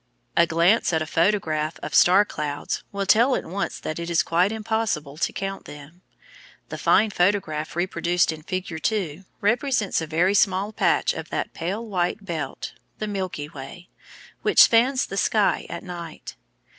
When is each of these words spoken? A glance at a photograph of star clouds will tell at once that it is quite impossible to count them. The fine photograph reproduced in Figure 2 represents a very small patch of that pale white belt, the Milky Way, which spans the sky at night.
A 0.35 0.47
glance 0.47 0.91
at 0.93 1.03
a 1.03 1.05
photograph 1.05 1.77
of 1.83 1.93
star 1.93 2.25
clouds 2.25 2.83
will 2.91 3.05
tell 3.05 3.35
at 3.35 3.45
once 3.45 3.79
that 3.79 3.99
it 3.99 4.09
is 4.09 4.23
quite 4.23 4.51
impossible 4.51 5.15
to 5.17 5.31
count 5.31 5.65
them. 5.65 6.01
The 6.69 6.79
fine 6.79 7.11
photograph 7.11 7.75
reproduced 7.75 8.31
in 8.31 8.41
Figure 8.41 8.79
2 8.79 9.25
represents 9.41 10.01
a 10.01 10.07
very 10.07 10.33
small 10.33 10.73
patch 10.73 11.13
of 11.13 11.29
that 11.29 11.53
pale 11.53 11.85
white 11.85 12.25
belt, 12.25 12.73
the 12.97 13.05
Milky 13.05 13.47
Way, 13.47 13.89
which 14.41 14.63
spans 14.63 15.05
the 15.05 15.17
sky 15.17 15.67
at 15.69 15.83
night. 15.83 16.35